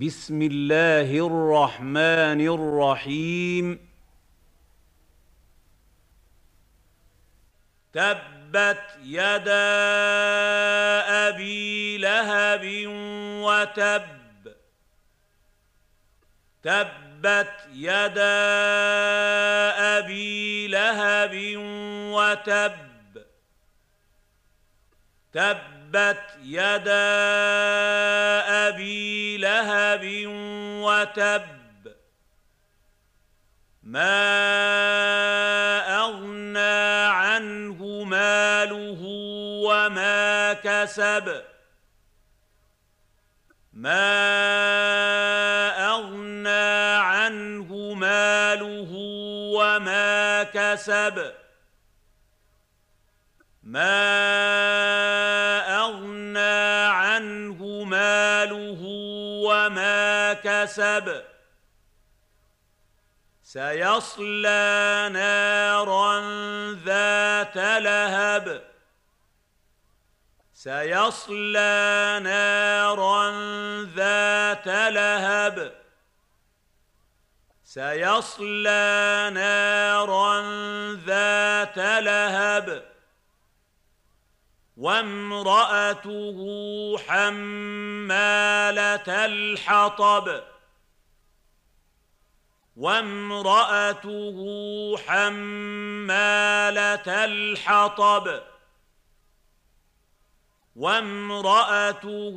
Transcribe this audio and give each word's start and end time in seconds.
بسم 0.00 0.42
الله 0.42 1.26
الرحمن 1.26 2.40
الرحيم. 2.40 3.88
تبت 7.92 8.98
يدا 9.04 9.68
أبي 11.28 11.98
لهب 11.98 12.86
وتب. 13.44 14.02
تبت 16.62 17.68
يدا 17.74 18.38
أبي 19.98 20.66
لهب 20.66 21.56
وتب. 22.12 22.91
تبت 25.32 26.22
يدا 26.42 27.08
أبي 28.68 29.36
لهب 29.36 30.26
وتب. 30.82 31.62
ما 33.82 34.14
أغنى 35.98 37.06
عنه 37.06 38.04
ماله 38.04 39.00
وما 39.66 40.52
كسب. 40.52 41.42
ما 43.72 44.04
أغنى 45.88 46.96
عنه 46.96 47.94
ماله 47.94 48.92
وما 49.56 50.42
كسب. 50.42 51.32
ما 53.62 53.94
اغنى 55.78 56.86
عنه 56.86 57.84
ماله 57.84 58.80
وما 59.46 60.32
كسب 60.32 61.22
سيصلى 63.42 65.08
نارا 65.12 66.20
ذات 66.84 67.56
لهب 67.56 68.62
سيصلى 70.54 72.20
نارا 72.22 73.30
ذات 73.96 74.66
لهب 74.66 75.72
سيصلى 77.64 79.30
نارا 79.34 80.42
ذات 81.06 81.78
لهب 81.78 82.91
وامرأته 84.82 86.38
حمالة 86.98 89.26
الحطب. 89.26 90.42
وامرأته 92.76 94.38
حمالة 95.06 97.24
الحطب. 97.24 98.40
وامرأته 100.76 102.36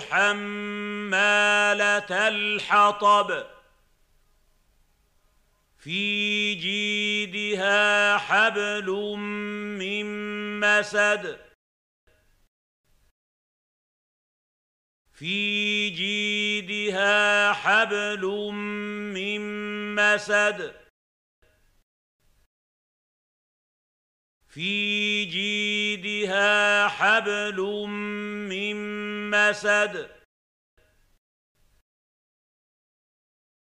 حمالة 0.00 1.18
الحطب. 2.28 3.44
في 5.78 6.54
جيدها 6.54 8.18
حبل 8.18 8.90
من 9.78 10.06
مسد. 10.60 11.45
في 15.16 15.90
جيدها 15.90 17.52
حبل 17.52 18.22
من 19.14 19.40
مسد. 19.94 20.74
في 24.48 25.24
جيدها 25.24 26.88
حبل 26.88 27.60
من 28.48 28.76
مسد. 29.30 30.15